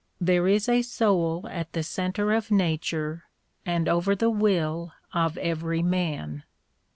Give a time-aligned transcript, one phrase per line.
[0.19, 3.25] There is a soul at the centre of nature,
[3.67, 6.41] and over the will of every man.